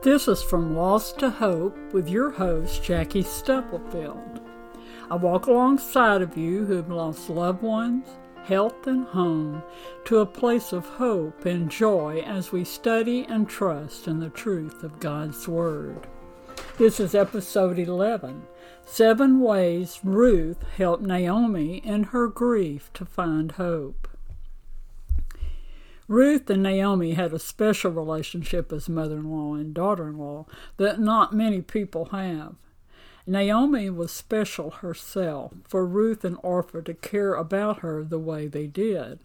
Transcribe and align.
This 0.00 0.28
is 0.28 0.44
From 0.44 0.76
Loss 0.76 1.14
to 1.14 1.28
Hope 1.28 1.76
with 1.92 2.08
your 2.08 2.30
host, 2.30 2.84
Jackie 2.84 3.24
Stubblefield. 3.24 4.40
I 5.10 5.16
walk 5.16 5.46
alongside 5.46 6.22
of 6.22 6.36
you 6.36 6.64
who 6.64 6.74
have 6.74 6.88
lost 6.88 7.28
loved 7.28 7.62
ones, 7.62 8.06
health, 8.44 8.86
and 8.86 9.06
home 9.06 9.60
to 10.04 10.18
a 10.18 10.26
place 10.26 10.72
of 10.72 10.86
hope 10.86 11.46
and 11.46 11.68
joy 11.68 12.22
as 12.24 12.52
we 12.52 12.62
study 12.62 13.26
and 13.28 13.48
trust 13.48 14.06
in 14.06 14.20
the 14.20 14.30
truth 14.30 14.84
of 14.84 15.00
God's 15.00 15.48
Word. 15.48 16.06
This 16.76 17.00
is 17.00 17.16
episode 17.16 17.80
11 17.80 18.46
Seven 18.86 19.40
Ways 19.40 19.98
Ruth 20.04 20.62
Helped 20.76 21.02
Naomi 21.02 21.78
in 21.78 22.04
Her 22.04 22.28
Grief 22.28 22.88
to 22.94 23.04
Find 23.04 23.50
Hope. 23.50 24.06
Ruth 26.08 26.48
and 26.48 26.62
Naomi 26.62 27.12
had 27.12 27.34
a 27.34 27.38
special 27.38 27.90
relationship 27.92 28.72
as 28.72 28.88
mother 28.88 29.18
in 29.18 29.30
law 29.30 29.54
and 29.54 29.74
daughter 29.74 30.08
in 30.08 30.16
law 30.16 30.46
that 30.78 30.98
not 30.98 31.34
many 31.34 31.60
people 31.60 32.06
have. 32.06 32.54
Naomi 33.26 33.90
was 33.90 34.10
special 34.10 34.70
herself 34.70 35.52
for 35.68 35.84
Ruth 35.84 36.24
and 36.24 36.38
Orpah 36.42 36.80
to 36.80 36.94
care 36.94 37.34
about 37.34 37.80
her 37.80 38.02
the 38.02 38.18
way 38.18 38.46
they 38.46 38.66
did. 38.66 39.18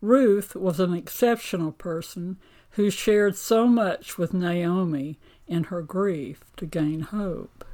Ruth 0.00 0.54
was 0.54 0.78
an 0.78 0.94
exceptional 0.94 1.72
person 1.72 2.36
who 2.70 2.88
shared 2.88 3.34
so 3.34 3.66
much 3.66 4.16
with 4.16 4.32
Naomi 4.32 5.18
in 5.48 5.64
her 5.64 5.82
grief 5.82 6.44
to 6.56 6.66
gain 6.66 7.00
hope. 7.00 7.64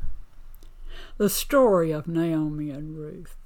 The 1.19 1.29
story 1.29 1.91
of 1.91 2.09
Naomi 2.09 2.71
and 2.71 2.97
Ruth. 2.97 3.37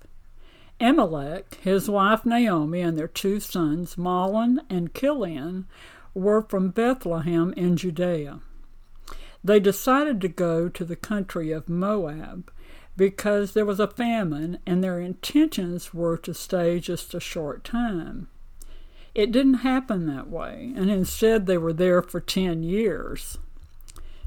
Elimelech, 0.79 1.55
his 1.62 1.89
wife 1.89 2.27
Naomi, 2.27 2.80
and 2.80 2.98
their 2.98 3.09
two 3.09 3.41
sons, 3.41 3.97
Mahlon 3.97 4.59
and 4.69 4.95
Chilion, 4.95 5.66
were 6.12 6.43
from 6.43 6.71
Bethlehem 6.71 7.55
in 7.57 7.77
Judea. 7.77 8.41
They 9.43 9.61
decided 9.61 10.21
to 10.21 10.29
go 10.29 10.69
to 10.69 10.85
the 10.85 10.97
country 10.97 11.51
of 11.51 11.69
Moab 11.69 12.51
because 12.97 13.52
there 13.52 13.65
was 13.65 13.80
a 13.80 13.87
famine 13.87 14.59
and 14.66 14.82
their 14.82 15.01
intentions 15.01 15.95
were 15.95 16.16
to 16.19 16.35
stay 16.35 16.80
just 16.80 17.15
a 17.15 17.21
short 17.21 17.63
time. 17.63 18.29
It 19.15 19.32
didn't 19.32 19.54
happen 19.54 20.07
that 20.07 20.29
way, 20.29 20.73
and 20.77 20.91
instead 20.91 21.47
they 21.47 21.57
were 21.57 21.73
there 21.73 22.02
for 22.02 22.21
ten 22.21 22.63
years. 22.63 23.38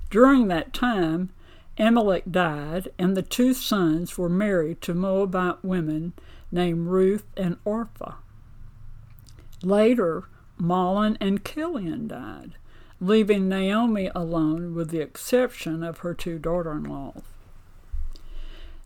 During 0.09 0.47
that 0.47 0.73
time, 0.73 1.30
Elimelech 1.77 2.23
died, 2.30 2.89
and 2.97 3.16
the 3.16 3.22
two 3.22 3.53
sons 3.53 4.17
were 4.17 4.30
married 4.30 4.81
to 4.81 4.95
Moabite 4.95 5.64
women 5.64 6.14
named 6.52 6.88
Ruth 6.88 7.25
and 7.38 7.58
Orpah. 7.66 8.16
Later, 9.61 10.23
Mahlon 10.59 11.17
and 11.19 11.44
Chilion 11.45 12.08
died, 12.08 12.53
leaving 13.00 13.47
Naomi 13.47 14.09
alone 14.14 14.75
with 14.75 14.89
the 14.89 15.02
exception 15.02 15.83
of 15.83 16.00
her 16.00 16.14
two 16.14 16.39
daughter 16.39 16.72
in 16.73 16.83
laws. 16.83 17.23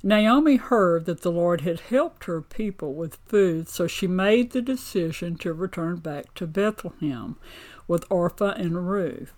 Naomi 0.06 0.58
heard 0.58 1.06
that 1.06 1.22
the 1.22 1.32
Lord 1.32 1.62
had 1.62 1.80
helped 1.80 2.26
her 2.26 2.42
people 2.42 2.94
with 2.94 3.20
food, 3.26 3.70
so 3.70 3.88
she 3.88 4.06
made 4.06 4.52
the 4.52 4.62
decision 4.62 5.38
to 5.38 5.54
return 5.54 5.98
back 5.98 6.34
to 6.36 6.46
Bethlehem 6.46 7.38
with 7.88 8.06
Orpah 8.10 8.54
and 8.58 8.90
Ruth. 8.90 9.34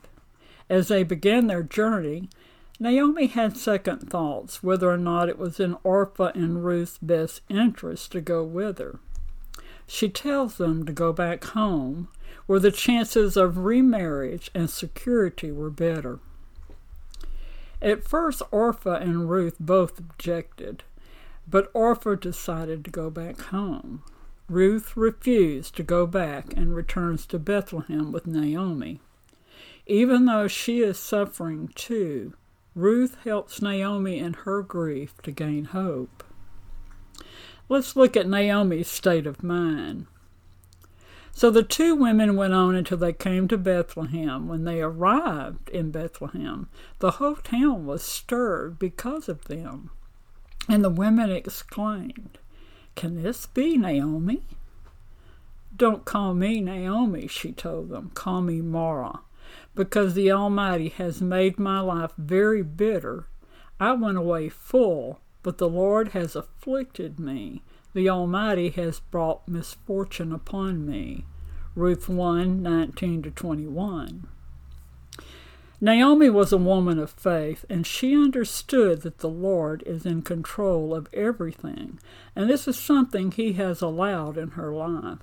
As 0.68 0.88
they 0.88 1.04
began 1.04 1.46
their 1.46 1.62
journey, 1.62 2.30
Naomi 2.78 3.28
had 3.28 3.56
second 3.56 4.10
thoughts 4.10 4.62
whether 4.62 4.90
or 4.90 4.98
not 4.98 5.30
it 5.30 5.38
was 5.38 5.60
in 5.62 5.78
Orpah 5.84 6.32
and 6.36 6.66
Ruth's 6.66 6.98
best 6.98 7.42
interest 7.48 8.12
to 8.12 8.22
go 8.22 8.44
with 8.44 8.80
her. 8.80 9.00
She 9.88 10.10
tells 10.10 10.58
them 10.58 10.86
to 10.86 10.92
go 10.92 11.14
back 11.14 11.44
home, 11.46 12.10
where 12.48 12.60
the 12.60 12.72
chances 12.72 13.38
of 13.38 13.60
remarriage 13.60 14.52
and 14.54 14.70
security 14.70 15.52
were 15.52 15.70
better. 15.70 16.20
At 17.82 18.04
first, 18.04 18.42
Orpah 18.52 18.96
and 18.96 19.30
Ruth 19.30 19.56
both 19.60 20.00
objected, 20.00 20.84
but 21.48 21.70
Orpah 21.74 22.16
decided 22.16 22.84
to 22.84 22.92
go 22.92 23.10
back 23.10 23.40
home. 23.40 24.04
Ruth 24.50 24.98
refused 24.98 25.76
to 25.76 25.84
go 25.84 26.06
back 26.06 26.52
and 26.58 26.76
returns 26.76 27.26
to 27.28 27.40
Bethlehem 27.40 28.12
with 28.12 28.28
Naomi. 28.28 29.00
Even 29.88 30.26
though 30.26 30.48
she 30.48 30.82
is 30.82 31.00
suffering 31.00 31.70
too, 31.76 32.34
Ruth 32.76 33.16
helps 33.24 33.62
Naomi 33.62 34.20
in 34.20 34.34
her 34.34 34.62
grief 34.62 35.14
to 35.24 35.32
gain 35.32 35.66
hope. 35.66 36.26
Let's 37.70 37.96
look 37.96 38.18
at 38.18 38.28
Naomi's 38.28 38.90
state 38.90 39.26
of 39.26 39.42
mind. 39.42 40.08
So 41.32 41.50
the 41.50 41.64
two 41.64 41.96
women 41.96 42.36
went 42.36 42.54
on 42.54 42.76
until 42.76 42.98
they 42.98 43.14
came 43.14 43.48
to 43.48 43.58
Bethlehem. 43.58 44.48
When 44.48 44.66
they 44.66 44.82
arrived 44.82 45.70
in 45.70 45.92
Bethlehem, 45.92 46.70
the 47.00 47.12
whole 47.12 47.36
town 47.36 47.86
was 47.86 48.04
stirred 48.04 48.78
because 48.78 49.30
of 49.30 49.46
them. 49.46 49.90
And 50.70 50.84
the 50.84 50.90
women 50.90 51.32
exclaimed, 51.32 52.38
Can 52.96 53.22
this 53.22 53.46
be 53.46 53.78
Naomi? 53.78 54.44
Don't 55.76 56.06
call 56.06 56.34
me 56.34 56.62
Naomi, 56.62 57.28
she 57.28 57.52
told 57.52 57.90
them. 57.90 58.12
Call 58.14 58.42
me 58.42 58.62
Mara, 58.62 59.20
because 59.76 60.14
the 60.14 60.32
Almighty 60.32 60.90
has 60.90 61.22
made 61.22 61.60
my 61.60 61.80
life 61.82 62.12
very 62.18 62.64
bitter. 62.64 63.28
I 63.80 63.92
went 63.92 64.18
away 64.18 64.50
full, 64.50 65.20
but 65.44 65.58
the 65.58 65.70
Lord 65.70 66.10
has 66.10 66.36
afflicted 66.36 67.20
me. 67.20 67.62
The 67.94 68.10
Almighty 68.10 68.70
has 68.70 69.00
brought 69.00 69.48
misfortune 69.48 70.32
upon 70.32 70.86
me. 70.86 71.26
Ruth 71.76 72.08
1 72.08 72.64
19 72.64 73.24
to 73.24 73.32
21. 73.32 74.28
Naomi 75.82 76.30
was 76.30 76.54
a 76.54 76.58
woman 76.58 76.98
of 76.98 77.12
faith, 77.12 77.66
and 77.70 77.86
she 77.86 78.16
understood 78.16 79.02
that 79.02 79.18
the 79.18 79.30
Lord 79.30 79.84
is 79.86 80.06
in 80.06 80.22
control 80.22 80.96
of 80.96 81.10
everything, 81.14 82.00
and 82.34 82.50
this 82.50 82.66
is 82.66 82.80
something 82.80 83.30
He 83.30 83.54
has 83.54 83.82
allowed 83.82 84.38
in 84.38 84.52
her 84.52 84.74
life. 84.74 85.20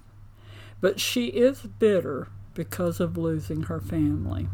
But 0.82 1.00
she 1.00 1.28
is 1.28 1.62
bitter 1.62 2.28
because 2.54 3.00
of 3.00 3.16
losing 3.16 3.64
her 3.64 3.80
family. 3.80 4.48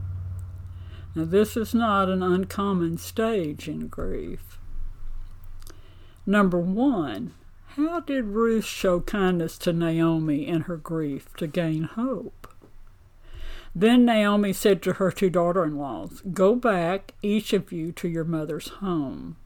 Now, 1.15 1.25
this 1.25 1.57
is 1.57 1.75
not 1.75 2.09
an 2.09 2.23
uncommon 2.23 2.99
stage 2.99 3.69
in 3.69 3.89
grief. 3.89 4.59
Number 6.27 6.59
one, 6.59 7.35
how 7.77 8.01
did 8.01 8.27
Ruth 8.27 8.65
show 8.65 9.01
kindness 9.01 9.57
to 9.59 9.73
Naomi 9.73 10.47
in 10.47 10.63
her 10.63 10.77
grief 10.77 11.35
to 11.37 11.47
gain 11.47 11.85
hope? 11.85 12.49
Then 13.75 14.05
Naomi 14.05 14.53
said 14.53 14.83
to 14.83 14.95
her 14.95 15.11
two 15.11 15.31
daughter 15.31 15.65
in 15.65 15.79
laws, 15.79 16.23
Go 16.33 16.57
back, 16.57 17.15
each 17.23 17.53
of 17.53 17.71
you, 17.71 17.93
to 17.93 18.09
your 18.09 18.25
mother's 18.25 18.69
home. 18.69 19.37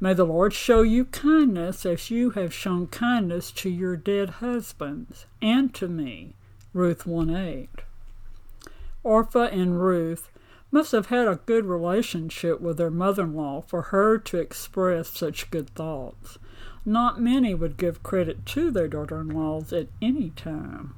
May 0.00 0.14
the 0.14 0.24
Lord 0.24 0.54
show 0.54 0.82
you 0.82 1.04
kindness 1.04 1.84
as 1.84 2.10
you 2.10 2.30
have 2.30 2.54
shown 2.54 2.86
kindness 2.86 3.50
to 3.52 3.68
your 3.68 3.96
dead 3.96 4.30
husbands 4.40 5.26
and 5.42 5.74
to 5.74 5.88
me 5.88 6.34
Ruth 6.78 7.06
1 7.06 7.34
8. 7.34 7.68
Orpah 9.02 9.48
and 9.48 9.82
Ruth 9.82 10.30
must 10.70 10.92
have 10.92 11.06
had 11.06 11.26
a 11.26 11.40
good 11.44 11.64
relationship 11.64 12.60
with 12.60 12.76
their 12.76 12.88
mother 12.88 13.24
in 13.24 13.34
law 13.34 13.62
for 13.62 13.82
her 13.90 14.16
to 14.18 14.38
express 14.38 15.08
such 15.08 15.50
good 15.50 15.70
thoughts. 15.70 16.38
Not 16.84 17.20
many 17.20 17.52
would 17.52 17.78
give 17.78 18.04
credit 18.04 18.46
to 18.46 18.70
their 18.70 18.86
daughter 18.86 19.20
in 19.20 19.30
laws 19.30 19.72
at 19.72 19.88
any 20.00 20.30
time. 20.30 20.94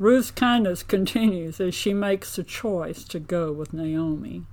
Ruth's 0.00 0.32
kindness 0.32 0.82
continues 0.96 1.60
as 1.60 1.76
she 1.76 1.94
makes 1.94 2.34
the 2.34 2.42
choice 2.42 3.04
to 3.04 3.20
go 3.20 3.52
with 3.52 3.72
Naomi. 3.72 4.46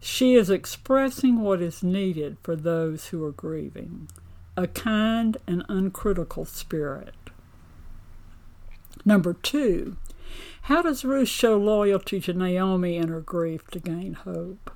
She 0.00 0.36
is 0.36 0.48
expressing 0.48 1.42
what 1.42 1.60
is 1.60 1.82
needed 1.82 2.38
for 2.42 2.56
those 2.56 3.08
who 3.08 3.22
are 3.26 3.32
grieving 3.32 4.08
a 4.56 4.66
kind 4.66 5.36
and 5.46 5.66
uncritical 5.68 6.46
spirit. 6.46 7.14
Number 9.04 9.34
two, 9.34 9.96
how 10.62 10.82
does 10.82 11.04
Ruth 11.04 11.28
show 11.28 11.56
loyalty 11.56 12.20
to 12.22 12.32
Naomi 12.32 12.96
in 12.96 13.08
her 13.08 13.20
grief 13.20 13.68
to 13.68 13.78
gain 13.78 14.14
hope? 14.14 14.70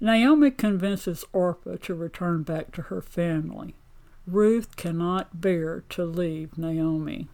Naomi 0.00 0.50
convinces 0.50 1.24
Orpah 1.32 1.76
to 1.82 1.94
return 1.94 2.42
back 2.42 2.72
to 2.72 2.82
her 2.82 3.00
family. 3.00 3.74
Ruth 4.26 4.76
cannot 4.76 5.40
bear 5.40 5.84
to 5.88 6.04
leave 6.04 6.58
Naomi. 6.58 7.28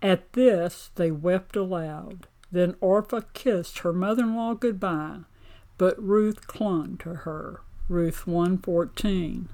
At 0.00 0.32
this, 0.32 0.90
they 0.94 1.10
wept 1.10 1.56
aloud. 1.56 2.28
Then 2.50 2.76
Orpah 2.80 3.22
kissed 3.34 3.80
her 3.80 3.92
mother-in-law 3.92 4.54
goodbye, 4.54 5.20
but 5.76 6.02
Ruth 6.02 6.46
clung 6.46 6.96
to 6.98 7.14
her. 7.14 7.60
Ruth 7.88 8.26
1:14. 8.26 9.48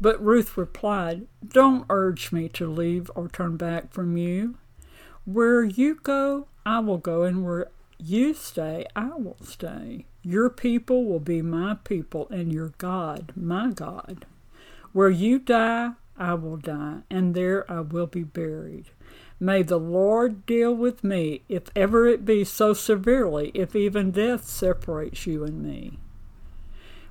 But 0.00 0.22
Ruth 0.22 0.56
replied, 0.56 1.26
Don't 1.46 1.86
urge 1.88 2.32
me 2.32 2.48
to 2.50 2.70
leave 2.70 3.10
or 3.14 3.28
turn 3.28 3.56
back 3.56 3.92
from 3.92 4.16
you. 4.16 4.56
Where 5.24 5.64
you 5.64 5.96
go, 6.02 6.48
I 6.64 6.80
will 6.80 6.98
go, 6.98 7.22
and 7.22 7.44
where 7.44 7.68
you 7.98 8.34
stay, 8.34 8.86
I 8.94 9.10
will 9.16 9.38
stay. 9.42 10.04
Your 10.22 10.50
people 10.50 11.04
will 11.04 11.20
be 11.20 11.40
my 11.40 11.76
people, 11.84 12.28
and 12.30 12.52
your 12.52 12.74
God, 12.78 13.32
my 13.34 13.70
God. 13.70 14.26
Where 14.92 15.10
you 15.10 15.38
die, 15.38 15.92
I 16.18 16.34
will 16.34 16.56
die, 16.56 17.00
and 17.10 17.34
there 17.34 17.70
I 17.70 17.80
will 17.80 18.06
be 18.06 18.22
buried. 18.22 18.86
May 19.38 19.62
the 19.62 19.78
Lord 19.78 20.46
deal 20.46 20.74
with 20.74 21.04
me, 21.04 21.42
if 21.48 21.64
ever 21.74 22.06
it 22.06 22.24
be 22.24 22.44
so 22.44 22.72
severely, 22.72 23.50
if 23.54 23.76
even 23.76 24.10
death 24.10 24.44
separates 24.44 25.26
you 25.26 25.44
and 25.44 25.62
me. 25.62 25.98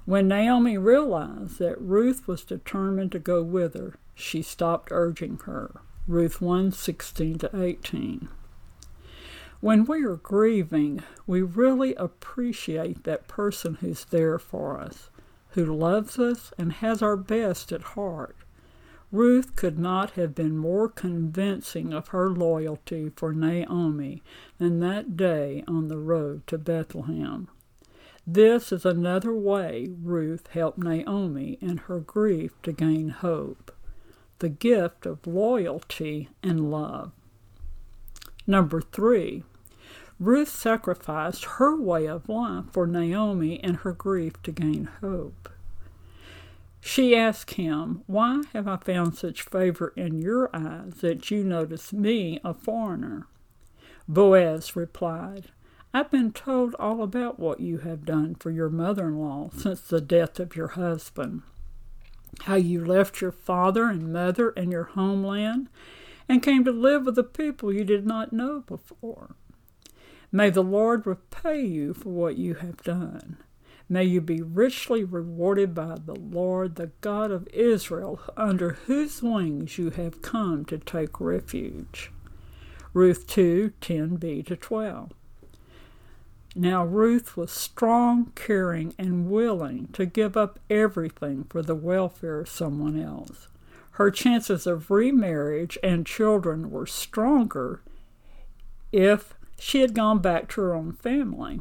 When 0.06 0.28
Naomi 0.28 0.78
realized 0.78 1.57
that 1.57 1.81
Ruth 1.81 2.28
was 2.28 2.44
determined 2.44 3.12
to 3.13 3.19
go 3.19 3.42
with 3.42 3.74
her, 3.74 3.96
she 4.13 4.44
stopped 4.44 4.90
urging 4.92 5.40
her. 5.46 5.81
Ruth 6.07 6.40
1 6.40 6.74
16 6.74 7.40
to 7.40 7.60
18. 7.60 8.30
When 9.62 9.86
we 9.86 10.04
are 10.06 10.18
grieving, 10.18 11.02
we 11.25 11.42
really 11.42 11.96
appreciate 11.96 13.04
that 13.04 13.28
person 13.28 13.80
who's 13.81 14.06
there 14.06 14.38
for 14.38 14.80
us, 14.80 15.10
who 15.50 15.66
loves 15.66 16.19
us 16.19 16.54
and 16.56 16.74
has 16.74 17.02
our 17.02 17.18
best 17.18 17.72
at 17.72 17.81
heart. 17.81 18.36
Ruth 19.12 19.56
could 19.56 19.80
not 19.80 20.12
have 20.12 20.36
been 20.36 20.56
more 20.56 20.88
convincing 20.88 21.94
of 21.94 22.10
her 22.10 22.30
loyalty 22.30 23.12
for 23.16 23.34
Naomi 23.34 24.22
than 24.60 24.81
that 24.81 25.18
day 25.18 25.63
on 25.68 25.88
the 25.88 25.98
road 25.98 26.46
to 26.46 26.60
Bethlehem. 26.60 27.48
This 28.27 28.72
is 28.72 28.86
another 28.86 29.33
way 29.33 29.89
Ruth 30.01 30.48
helped 30.48 30.80
Naomi 30.80 31.60
in 31.62 31.77
her 31.77 32.00
grief 32.00 32.54
to 32.63 32.72
gain 32.72 33.10
hope 33.10 33.72
the 34.39 34.50
gift 34.50 35.06
of 35.06 35.25
loyalty 35.25 36.30
and 36.44 36.69
love. 36.69 37.12
Number 38.45 38.81
three, 38.81 39.44
Ruth 40.19 40.50
sacrificed 40.50 41.45
her 41.45 41.75
way 41.75 42.07
of 42.07 42.30
life 42.30 42.66
for 42.72 42.86
Naomi 42.88 43.56
in 43.56 43.75
her 43.75 43.94
grief 43.94 44.42
to 44.44 44.51
gain 44.51 44.89
hope. 45.01 45.50
She 46.80 47.16
asked 47.16 47.51
him, 47.51 48.04
Why 48.06 48.44
have 48.54 48.68
I 48.68 48.78
found 48.78 49.16
such 49.16 49.42
favor 49.42 49.94
in 49.95 50.19
your 50.19 50.50
eyes 50.56 50.95
that 51.01 51.31
you 51.31 51.44
notice 51.44 51.92
me, 51.92 52.39
a 52.44 52.54
foreigner? 52.54 53.28
Boaz 54.07 54.75
replied, 54.75 55.45
I've 55.93 56.11
been 56.11 56.33
told 56.33 56.75
all 56.75 57.01
about 57.01 57.39
what 57.39 57.59
you 57.59 57.79
have 57.79 58.05
done 58.05 58.35
for 58.35 58.51
your 58.51 58.69
mother 58.69 59.07
in 59.07 59.19
law 59.19 59.49
since 59.55 59.81
the 59.81 60.01
death 60.01 60.39
of 60.39 60.55
your 60.55 60.69
husband. 60.69 61.43
How 62.41 62.55
you 62.55 62.83
left 62.83 63.21
your 63.21 63.31
father 63.31 63.85
and 63.85 64.11
mother 64.11 64.49
and 64.57 64.71
your 64.71 64.83
homeland 64.83 65.69
and 66.27 66.43
came 66.43 66.65
to 66.65 66.71
live 66.71 67.05
with 67.05 67.17
a 67.17 67.23
people 67.23 67.73
you 67.73 67.83
did 67.83 68.05
not 68.05 68.33
know 68.33 68.61
before. 68.61 69.35
May 70.31 70.49
the 70.49 70.63
Lord 70.63 71.05
repay 71.05 71.61
you 71.61 71.93
for 71.93 72.09
what 72.09 72.37
you 72.37 72.55
have 72.55 72.83
done. 72.83 73.37
May 73.87 74.03
you 74.03 74.19
be 74.19 74.41
richly 74.41 75.03
rewarded 75.03 75.75
by 75.75 75.97
the 76.03 76.15
Lord, 76.15 76.75
the 76.75 76.91
God 77.01 77.29
of 77.31 77.47
Israel, 77.53 78.19
under 78.35 78.71
whose 78.87 79.21
wings 79.21 79.77
you 79.77 79.91
have 79.91 80.23
come 80.23 80.65
to 80.65 80.79
take 80.79 81.21
refuge. 81.21 82.11
Ruth 82.93 83.27
2 83.27 83.73
10b 83.79 84.45
to 84.47 84.55
12. 84.55 85.11
Now 86.57 86.86
Ruth 86.86 87.36
was 87.36 87.52
strong, 87.52 88.31
caring, 88.34 88.94
and 88.98 89.30
willing 89.30 89.90
to 89.92 90.06
give 90.06 90.38
up 90.38 90.57
everything 90.69 91.46
for 91.50 91.62
the 91.62 91.75
welfare 91.75 92.40
of 92.40 92.50
someone 92.50 92.98
else. 92.98 93.50
Her 93.92 94.10
chances 94.10 94.66
of 94.66 94.90
remarriage 94.90 95.78
and 95.84 96.06
children 96.06 96.72
were 96.72 96.86
stronger 96.86 97.81
if 98.94 99.34
she 99.60 99.81
had 99.81 99.94
gone 99.94 100.19
back 100.19 100.48
to 100.50 100.62
her 100.62 100.74
own 100.74 100.94
family. 100.94 101.60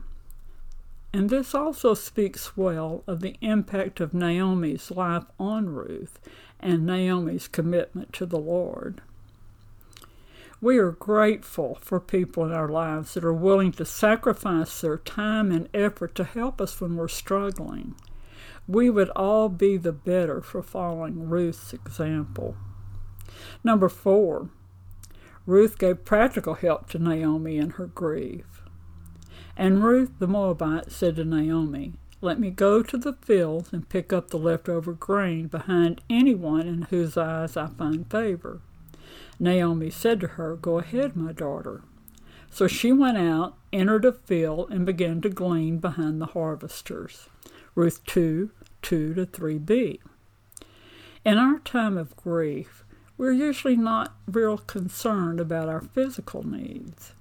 And 1.13 1.29
this 1.29 1.55
also 1.55 1.95
speaks 1.95 2.57
well 2.57 3.03
of 3.07 3.21
the 3.21 3.37
impact 3.41 4.01
of 4.01 4.15
Naomi's 4.15 4.91
life 4.91 5.25
on 5.39 5.71
Ruth 5.71 6.19
and 6.61 6.87
Naomi's 6.87 7.47
commitment 7.49 8.13
to 8.15 8.27
the 8.27 8.39
Lord. 8.39 9.01
We 10.65 10.79
are 10.79 10.93
grateful 10.93 11.77
for 11.83 12.01
people 12.01 12.43
in 12.47 12.53
our 12.53 12.71
lives 12.71 13.13
that 13.13 13.25
are 13.27 13.35
willing 13.35 13.73
to 13.73 13.85
sacrifice 13.85 14.81
their 14.81 14.97
time 14.97 15.53
and 15.53 15.69
effort 15.75 16.15
to 16.15 16.25
help 16.25 16.59
us 16.59 16.81
when 16.81 16.97
we're 16.97 17.07
struggling. 17.07 17.95
We 18.67 18.89
would 18.89 19.11
all 19.11 19.51
be 19.51 19.77
the 19.77 19.93
better 19.93 20.41
for 20.41 20.63
following 20.63 21.29
Ruth's 21.29 21.75
example. 21.75 22.57
Number 23.63 23.91
four, 23.91 24.49
Ruth 25.45 25.77
gave 25.77 26.07
practical 26.07 26.55
help 26.55 26.89
to 26.93 26.99
Naomi 26.99 27.59
in 27.59 27.73
her 27.73 27.89
grief. 27.89 28.63
And 29.59 29.85
Ruth 29.85 30.13
the 30.19 30.27
Moabite 30.27 30.91
said 30.91 31.17
to 31.17 31.27
Naomi, 31.27 31.93
Let 32.23 32.41
me 32.41 32.49
go 32.49 32.83
to 32.83 32.97
the 32.97 33.13
fields 33.13 33.71
and 33.71 33.91
pick 33.91 34.15
up 34.15 34.31
the 34.31 34.39
leftover 34.39 34.95
grain 34.95 35.49
behind 35.49 36.01
anyone 36.09 36.67
in 36.67 36.83
whose 36.89 37.19
eyes 37.19 37.55
I 37.55 37.67
find 37.67 38.11
favor. 38.11 38.63
Naomi 39.39 39.91
said 39.91 40.21
to 40.21 40.29
her, 40.29 40.57
Go 40.57 40.79
ahead, 40.79 41.17
my 41.17 41.33
daughter. 41.33 41.83
So 42.51 42.69
she 42.69 42.93
went 42.93 43.19
out, 43.19 43.57
entered 43.73 44.05
a 44.05 44.13
field, 44.13 44.71
and 44.71 44.87
began 44.87 45.21
to 45.23 45.29
glean 45.29 45.79
behind 45.79 46.21
the 46.21 46.27
harvesters. 46.27 47.29
Ruth 47.75 48.05
2 48.07 48.51
2 48.83 49.15
to 49.15 49.27
3b. 49.27 49.99
In 51.25 51.39
our 51.39 51.59
time 51.61 51.97
of 51.97 52.17
grief, 52.17 52.85
we're 53.17 53.33
usually 53.33 53.77
not 53.77 54.15
real 54.27 54.59
concerned 54.59 55.41
about 55.41 55.69
our 55.69 55.81
physical 55.81 56.47
needs. 56.47 57.13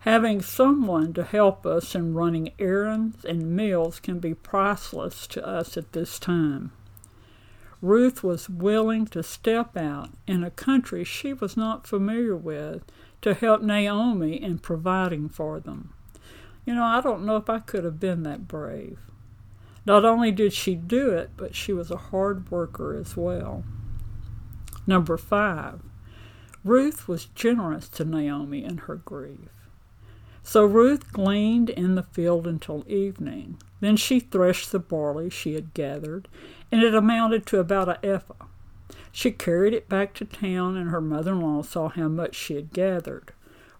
Having 0.00 0.42
someone 0.42 1.12
to 1.12 1.24
help 1.24 1.66
us 1.66 1.94
in 1.94 2.14
running 2.14 2.52
errands 2.58 3.24
and 3.24 3.54
meals 3.54 4.00
can 4.00 4.18
be 4.18 4.32
priceless 4.32 5.26
to 5.26 5.46
us 5.46 5.76
at 5.76 5.92
this 5.92 6.18
time. 6.18 6.72
Ruth 7.82 8.22
was 8.22 8.50
willing 8.50 9.06
to 9.06 9.22
step 9.22 9.76
out 9.76 10.10
in 10.26 10.44
a 10.44 10.50
country 10.50 11.02
she 11.02 11.32
was 11.32 11.56
not 11.56 11.86
familiar 11.86 12.36
with 12.36 12.82
to 13.22 13.34
help 13.34 13.62
Naomi 13.62 14.40
in 14.40 14.58
providing 14.58 15.28
for 15.28 15.60
them. 15.60 15.94
You 16.66 16.74
know, 16.74 16.84
I 16.84 17.00
don't 17.00 17.24
know 17.24 17.36
if 17.36 17.48
I 17.48 17.58
could 17.58 17.84
have 17.84 17.98
been 17.98 18.22
that 18.24 18.46
brave. 18.46 18.98
Not 19.86 20.04
only 20.04 20.30
did 20.30 20.52
she 20.52 20.74
do 20.74 21.10
it, 21.10 21.30
but 21.36 21.54
she 21.54 21.72
was 21.72 21.90
a 21.90 21.96
hard 21.96 22.50
worker 22.50 22.96
as 22.96 23.16
well. 23.16 23.64
Number 24.86 25.16
five, 25.16 25.80
Ruth 26.62 27.08
was 27.08 27.26
generous 27.34 27.88
to 27.90 28.04
Naomi 28.04 28.62
in 28.62 28.78
her 28.78 28.96
grief. 28.96 29.59
So 30.42 30.64
Ruth 30.64 31.12
gleaned 31.12 31.70
in 31.70 31.94
the 31.94 32.02
field 32.02 32.46
until 32.46 32.84
evening. 32.88 33.58
Then 33.80 33.96
she 33.96 34.20
threshed 34.20 34.72
the 34.72 34.78
barley 34.78 35.30
she 35.30 35.54
had 35.54 35.74
gathered, 35.74 36.28
and 36.72 36.82
it 36.82 36.94
amounted 36.94 37.46
to 37.46 37.58
about 37.58 37.88
a 37.88 38.04
ephah. 38.04 38.46
She 39.12 39.30
carried 39.30 39.74
it 39.74 39.88
back 39.88 40.14
to 40.14 40.24
town, 40.24 40.76
and 40.76 40.90
her 40.90 41.00
mother 41.00 41.32
in 41.32 41.40
law 41.40 41.62
saw 41.62 41.88
how 41.88 42.08
much 42.08 42.34
she 42.34 42.54
had 42.54 42.72
gathered. 42.72 43.32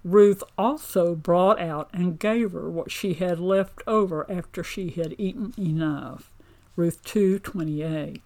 Ruth 0.02 0.42
also 0.56 1.14
brought 1.14 1.60
out 1.60 1.90
and 1.92 2.18
gave 2.18 2.52
her 2.52 2.70
what 2.70 2.90
she 2.90 3.14
had 3.14 3.38
left 3.38 3.82
over 3.86 4.30
after 4.30 4.64
she 4.64 4.90
had 4.90 5.14
eaten 5.18 5.52
enough. 5.58 6.32
Ruth 6.74 7.04
2:28. 7.04 8.22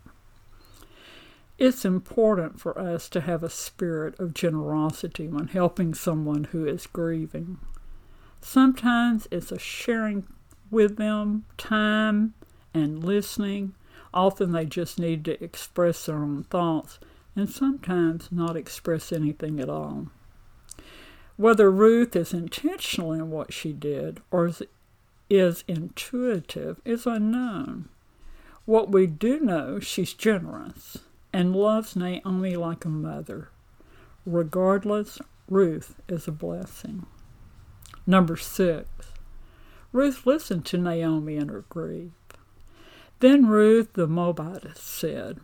It's 1.59 1.85
important 1.85 2.61
for 2.61 2.78
us 2.78 3.09
to 3.09 3.20
have 3.20 3.42
a 3.42 3.50
spirit 3.50 4.18
of 4.18 4.35
generosity 4.35 5.28
when 5.28 5.49
helping 5.49 5.94
someone 5.94 6.44
who 6.44 6.66
is 6.66 6.87
grieving. 6.87 7.59
Sometimes 8.46 9.26
it's 9.30 9.50
a 9.50 9.58
sharing 9.58 10.26
with 10.70 10.98
them 10.98 11.46
time 11.56 12.34
and 12.74 13.02
listening. 13.02 13.74
Often 14.12 14.52
they 14.52 14.66
just 14.66 14.98
need 14.98 15.24
to 15.24 15.42
express 15.42 16.04
their 16.04 16.18
own 16.18 16.44
thoughts 16.44 16.98
and 17.34 17.48
sometimes 17.48 18.28
not 18.30 18.54
express 18.54 19.12
anything 19.12 19.60
at 19.60 19.70
all. 19.70 20.08
Whether 21.36 21.70
Ruth 21.70 22.14
is 22.14 22.34
intentional 22.34 23.12
in 23.12 23.30
what 23.30 23.54
she 23.54 23.72
did 23.72 24.20
or 24.30 24.52
is, 25.30 25.64
intuitive 25.66 26.82
is 26.84 27.06
unknown. 27.06 27.88
What 28.66 28.90
we 28.92 29.06
do 29.06 29.40
know, 29.40 29.80
she's 29.80 30.12
generous 30.12 30.98
and 31.32 31.56
loves 31.56 31.96
Naomi 31.96 32.56
like 32.56 32.84
a 32.84 32.90
mother. 32.90 33.48
Regardless, 34.26 35.18
Ruth 35.48 35.96
is 36.10 36.28
a 36.28 36.32
blessing. 36.32 37.06
Number 38.06 38.37
six, 38.37 38.88
Ruth 39.92 40.26
listened 40.26 40.66
to 40.66 40.78
Naomi 40.78 41.37
in 41.37 41.49
her 41.49 41.64
grief. 41.68 42.11
Then 43.20 43.46
Ruth 43.46 43.94
the 43.94 44.06
Moabitess 44.06 44.80
said, 44.80 45.40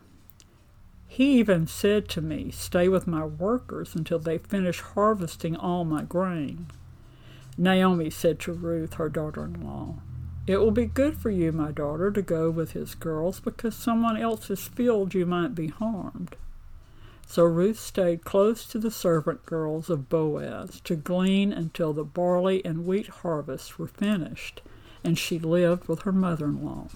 He 1.08 1.38
even 1.38 1.66
said 1.66 2.08
to 2.10 2.20
me, 2.20 2.50
Stay 2.50 2.88
with 2.88 3.06
my 3.06 3.24
workers 3.24 3.94
until 3.94 4.18
they 4.18 4.38
finish 4.38 4.80
harvesting 4.80 5.56
all 5.56 5.84
my 5.84 6.02
grain. 6.02 6.66
Naomi 7.56 8.10
said 8.10 8.38
to 8.40 8.52
Ruth, 8.52 8.94
her 8.94 9.08
daughter 9.08 9.44
in 9.44 9.64
law, 9.64 9.96
It 10.46 10.58
will 10.58 10.70
be 10.70 10.86
good 10.86 11.16
for 11.16 11.30
you, 11.30 11.52
my 11.52 11.70
daughter, 11.70 12.10
to 12.10 12.22
go 12.22 12.50
with 12.50 12.72
his 12.72 12.94
girls, 12.94 13.40
because 13.40 13.74
someone 13.74 14.16
else's 14.16 14.68
field 14.68 15.14
you 15.14 15.24
might 15.24 15.54
be 15.54 15.68
harmed. 15.68 16.36
So 17.30 17.44
Ruth 17.44 17.78
stayed 17.78 18.24
close 18.24 18.66
to 18.66 18.78
the 18.80 18.90
servant 18.90 19.46
girls 19.46 19.88
of 19.88 20.08
Boaz 20.08 20.80
to 20.80 20.96
glean 20.96 21.52
until 21.52 21.92
the 21.92 22.02
barley 22.02 22.60
and 22.64 22.84
wheat 22.84 23.06
harvests 23.06 23.78
were 23.78 23.86
finished, 23.86 24.62
and 25.04 25.16
she 25.16 25.38
lived 25.38 25.86
with 25.86 26.02
her 26.02 26.10
mother 26.10 26.46
in 26.46 26.64
law. 26.64 26.88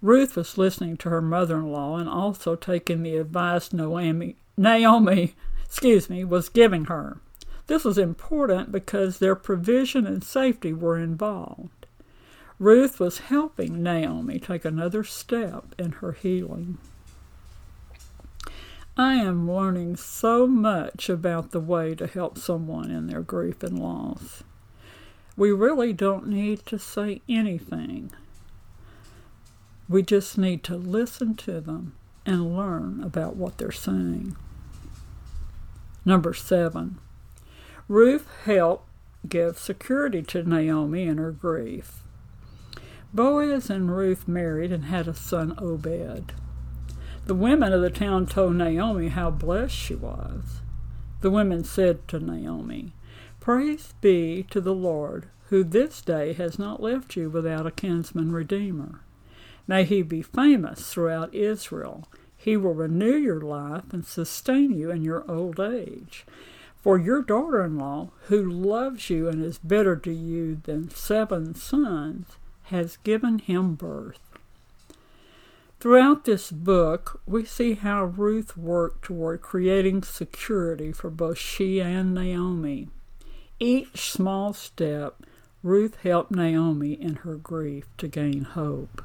Ruth 0.00 0.36
was 0.36 0.56
listening 0.56 0.98
to 0.98 1.10
her 1.10 1.20
mother 1.20 1.56
in 1.56 1.72
law 1.72 1.96
and 1.96 2.08
also 2.08 2.54
taking 2.54 3.02
the 3.02 3.16
advice 3.16 3.72
Naomi, 3.72 4.36
Naomi 4.56 5.34
excuse 5.64 6.08
me, 6.08 6.22
was 6.22 6.48
giving 6.48 6.84
her. 6.84 7.18
This 7.66 7.82
was 7.82 7.98
important 7.98 8.70
because 8.70 9.18
their 9.18 9.34
provision 9.34 10.06
and 10.06 10.22
safety 10.22 10.72
were 10.72 10.96
involved. 10.96 11.86
Ruth 12.60 13.00
was 13.00 13.18
helping 13.18 13.82
Naomi 13.82 14.38
take 14.38 14.64
another 14.64 15.02
step 15.02 15.74
in 15.76 15.90
her 15.94 16.12
healing. 16.12 16.78
I 19.00 19.14
am 19.14 19.48
learning 19.48 19.94
so 19.94 20.48
much 20.48 21.08
about 21.08 21.52
the 21.52 21.60
way 21.60 21.94
to 21.94 22.08
help 22.08 22.36
someone 22.36 22.90
in 22.90 23.06
their 23.06 23.22
grief 23.22 23.62
and 23.62 23.78
loss. 23.78 24.42
We 25.36 25.52
really 25.52 25.92
don't 25.92 26.26
need 26.26 26.66
to 26.66 26.80
say 26.80 27.22
anything. 27.28 28.10
We 29.88 30.02
just 30.02 30.36
need 30.36 30.64
to 30.64 30.74
listen 30.74 31.36
to 31.36 31.60
them 31.60 31.94
and 32.26 32.56
learn 32.56 33.00
about 33.04 33.36
what 33.36 33.58
they're 33.58 33.70
saying. 33.70 34.36
Number 36.04 36.34
seven, 36.34 36.98
Ruth 37.86 38.26
helped 38.46 38.88
give 39.28 39.58
security 39.58 40.22
to 40.22 40.42
Naomi 40.42 41.04
in 41.04 41.18
her 41.18 41.30
grief. 41.30 42.02
Boaz 43.14 43.70
and 43.70 43.96
Ruth 43.96 44.26
married 44.26 44.72
and 44.72 44.86
had 44.86 45.06
a 45.06 45.14
son, 45.14 45.54
Obed. 45.56 46.32
The 47.28 47.34
women 47.34 47.74
of 47.74 47.82
the 47.82 47.90
town 47.90 48.24
told 48.24 48.54
Naomi 48.54 49.08
how 49.08 49.30
blessed 49.30 49.74
she 49.76 49.94
was. 49.94 50.62
The 51.20 51.30
women 51.30 51.62
said 51.62 52.08
to 52.08 52.18
Naomi, 52.18 52.94
Praise 53.38 53.92
be 54.00 54.46
to 54.48 54.62
the 54.62 54.74
Lord, 54.74 55.28
who 55.50 55.62
this 55.62 56.00
day 56.00 56.32
has 56.32 56.58
not 56.58 56.82
left 56.82 57.16
you 57.16 57.28
without 57.28 57.66
a 57.66 57.70
kinsman 57.70 58.32
redeemer. 58.32 59.02
May 59.66 59.84
he 59.84 60.00
be 60.00 60.22
famous 60.22 60.90
throughout 60.90 61.34
Israel. 61.34 62.08
He 62.34 62.56
will 62.56 62.72
renew 62.72 63.18
your 63.18 63.42
life 63.42 63.92
and 63.92 64.06
sustain 64.06 64.72
you 64.72 64.90
in 64.90 65.02
your 65.02 65.30
old 65.30 65.60
age. 65.60 66.24
For 66.80 66.96
your 66.96 67.20
daughter 67.20 67.62
in 67.62 67.76
law, 67.76 68.08
who 68.28 68.42
loves 68.42 69.10
you 69.10 69.28
and 69.28 69.44
is 69.44 69.58
better 69.58 69.96
to 69.96 70.12
you 70.14 70.62
than 70.64 70.88
seven 70.88 71.54
sons, 71.54 72.38
has 72.62 72.96
given 72.96 73.38
him 73.38 73.74
birth. 73.74 74.27
Throughout 75.80 76.24
this 76.24 76.50
book, 76.50 77.20
we 77.24 77.44
see 77.44 77.74
how 77.74 78.02
Ruth 78.04 78.56
worked 78.56 79.04
toward 79.04 79.42
creating 79.42 80.02
security 80.02 80.90
for 80.90 81.08
both 81.08 81.38
she 81.38 81.80
and 81.80 82.12
Naomi. 82.12 82.88
Each 83.60 84.10
small 84.10 84.52
step, 84.52 85.22
Ruth 85.62 85.98
helped 86.02 86.32
Naomi 86.32 86.94
in 86.94 87.16
her 87.16 87.36
grief 87.36 87.86
to 87.98 88.08
gain 88.08 88.42
hope. 88.42 89.04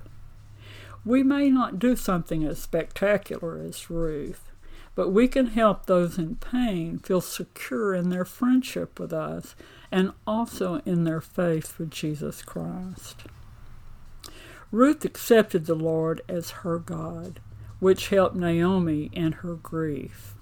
We 1.05 1.21
may 1.21 1.51
not 1.51 1.77
do 1.77 1.95
something 1.95 2.43
as 2.43 2.57
spectacular 2.57 3.59
as 3.59 3.91
Ruth, 3.91 4.49
but 4.95 5.09
we 5.09 5.27
can 5.27 5.47
help 5.47 5.85
those 5.85 6.17
in 6.17 6.37
pain 6.37 6.97
feel 6.97 7.21
secure 7.21 7.93
in 7.93 8.09
their 8.09 8.25
friendship 8.25 8.99
with 8.99 9.13
us 9.13 9.55
and 9.91 10.11
also 10.25 10.81
in 10.87 11.03
their 11.03 11.21
faith 11.21 11.77
with 11.77 11.91
Jesus 11.91 12.41
Christ. 12.41 13.25
Ruth 14.73 15.05
accepted 15.05 15.67
the 15.67 15.75
Lord 15.75 16.21
as 16.27 16.49
her 16.49 16.79
God, 16.79 17.39
which 17.79 18.07
helped 18.07 18.35
Naomi 18.35 19.11
in 19.13 19.33
her 19.43 19.53
grief. 19.53 20.33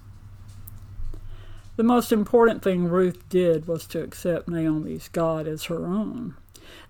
The 1.76 1.82
most 1.82 2.10
important 2.10 2.62
thing 2.62 2.88
Ruth 2.88 3.28
did 3.28 3.68
was 3.68 3.86
to 3.88 4.02
accept 4.02 4.48
Naomi's 4.48 5.08
God 5.08 5.46
as 5.46 5.64
her 5.64 5.84
own. 5.84 6.34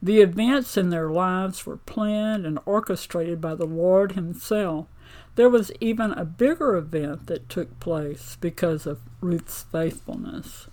The 0.01 0.21
events 0.21 0.77
in 0.77 0.91
their 0.91 1.11
lives 1.11 1.67
were 1.67 1.79
planned 1.79 2.47
and 2.47 2.61
orchestrated 2.65 3.41
by 3.41 3.57
the 3.57 3.67
Lord 3.67 4.13
Himself. 4.13 4.87
There 5.35 5.51
was 5.51 5.73
even 5.81 6.13
a 6.13 6.25
bigger 6.25 6.77
event 6.77 7.27
that 7.27 7.49
took 7.49 7.81
place 7.81 8.37
because 8.41 8.87
of 8.87 9.01
Ruth's 9.21 9.65
faithfulness. 9.65 10.69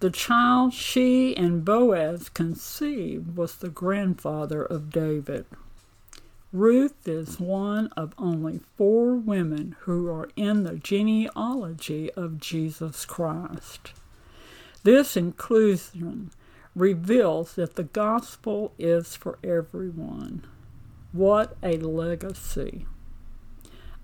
The 0.00 0.10
child 0.10 0.74
she 0.74 1.34
and 1.34 1.64
Boaz 1.64 2.28
conceived 2.28 3.34
was 3.34 3.56
the 3.56 3.70
grandfather 3.70 4.62
of 4.62 4.90
David. 4.90 5.46
Ruth 6.52 7.08
is 7.08 7.40
one 7.40 7.86
of 7.96 8.12
only 8.18 8.60
four 8.76 9.14
women 9.14 9.74
who 9.80 10.10
are 10.10 10.28
in 10.36 10.64
the 10.64 10.76
genealogy 10.76 12.12
of 12.12 12.38
Jesus 12.38 13.06
Christ. 13.06 13.94
This 14.82 15.16
inclusion 15.16 16.30
reveals 16.76 17.54
that 17.54 17.76
the 17.76 17.84
gospel 17.84 18.74
is 18.78 19.16
for 19.16 19.38
everyone. 19.42 20.44
What 21.12 21.56
a 21.62 21.78
legacy! 21.78 22.86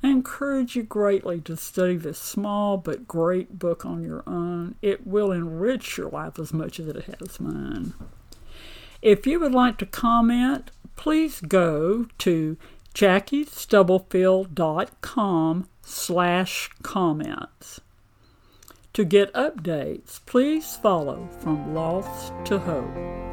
I 0.03 0.09
encourage 0.09 0.75
you 0.75 0.85
greatly 0.85 1.43
to 1.43 1.57
study 1.57 1.97
this 1.97 2.19
small 2.19 2.79
but 2.79 3.07
great 3.07 3.59
book 3.59 3.85
on 3.85 4.03
your 4.03 4.23
own. 4.27 4.77
It 4.81 5.07
will 5.07 5.33
enrich 5.33 5.99
your 5.99 6.09
life 6.09 6.39
as 6.39 6.55
much 6.55 6.81
as 6.81 6.87
it 6.89 7.05
has 7.21 7.41
mine. 7.41 7.93
If 9.01 9.27
you 9.27 9.41
would 9.41 9.53
like 9.53 9.79
to 9.79 9.87
comment, 9.87 10.71
please 10.97 11.41
go 11.41 12.09
to 12.19 12.59
jackiestubblefield.com 12.95 15.69
slash 15.83 16.71
comments. 16.83 17.81
To 18.95 19.05
get 19.05 19.35
updates, 19.35 20.21
please 20.27 20.77
follow 20.77 21.29
From 21.41 21.75
Loss 21.75 22.33
to 22.47 22.59
Hope. 22.59 23.28